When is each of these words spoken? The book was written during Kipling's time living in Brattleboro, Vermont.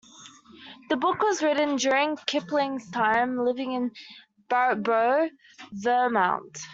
The 0.89 0.95
book 0.97 1.21
was 1.21 1.43
written 1.43 1.75
during 1.75 2.17
Kipling's 2.25 2.89
time 2.89 3.37
living 3.37 3.73
in 3.73 3.91
Brattleboro, 4.49 5.29
Vermont. 5.73 6.57